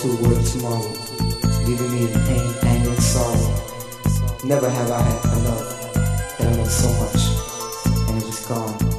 toward 0.00 0.44
tomorrow, 0.46 0.92
leaving 1.66 1.90
me 1.90 2.02
in 2.04 2.12
pain, 2.26 2.54
anger, 2.62 2.90
and 2.90 3.02
sorrow. 3.02 3.52
Never 4.44 4.70
have 4.70 4.90
I 4.92 5.02
had 5.02 5.24
a 5.24 5.38
love 5.40 6.38
that 6.38 6.46
I 6.46 6.56
loved 6.56 6.70
so 6.70 6.88
much, 7.02 8.08
and 8.08 8.22
it 8.22 8.24
was 8.24 8.46
gone. 8.46 8.97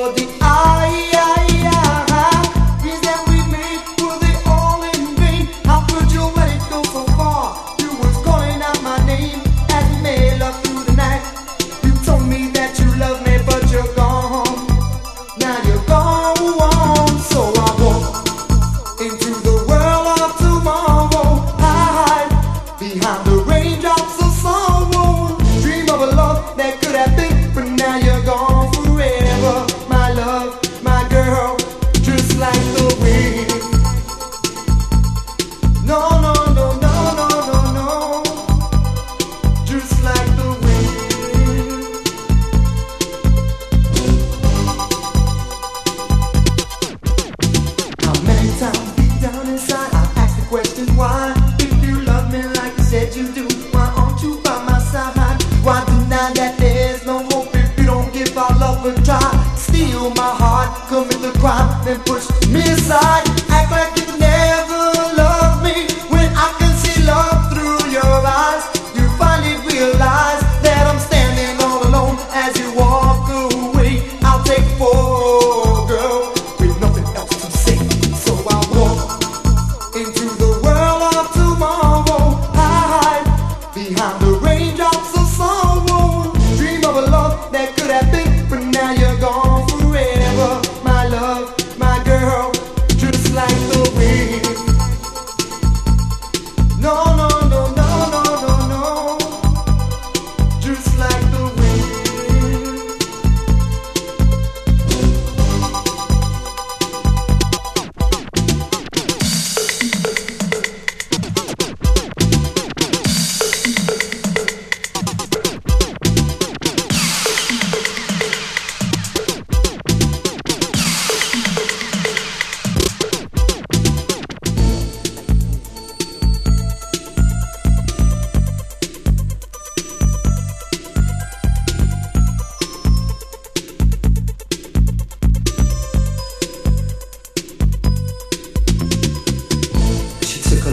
melody 0.00 0.39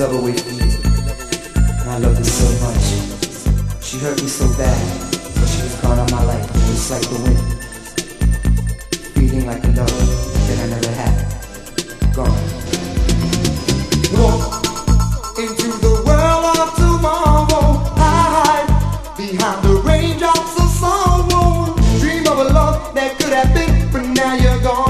love 0.00 0.12
her 0.12 0.22
with 0.22 0.40
me. 0.48 0.64
And 1.80 1.90
I 1.90 1.98
loved 1.98 2.16
her 2.16 2.24
so 2.24 2.48
much. 2.64 3.84
She 3.84 3.98
hurt 3.98 4.18
me 4.22 4.28
so 4.28 4.48
bad, 4.56 4.80
but 5.12 5.46
she 5.46 5.60
was 5.60 5.74
gone 5.82 5.98
on 5.98 6.10
my 6.10 6.24
life, 6.24 6.50
just 6.72 6.90
like 6.90 7.02
the 7.02 7.18
wind. 7.20 7.38
Feeling 9.12 9.46
like 9.46 9.62
a 9.62 9.68
love 9.76 9.92
that 10.46 10.58
I 10.64 10.66
never 10.72 10.92
had. 11.00 11.16
Gone. 12.16 12.44
Walk 14.16 14.42
into 15.38 15.68
the 15.84 15.92
world 16.06 16.58
of 16.64 16.70
tomorrow. 16.76 17.84
Hide 18.00 18.68
behind 19.18 19.62
the 19.64 19.82
raindrops 19.84 20.54
of 20.62 20.70
sorrow. 20.80 21.76
Dream 21.98 22.26
of 22.26 22.38
a 22.38 22.44
love 22.54 22.94
that 22.94 23.18
could 23.18 23.34
have 23.34 23.52
been, 23.52 23.92
but 23.92 24.06
now 24.06 24.32
you're 24.32 24.62
gone. 24.62 24.89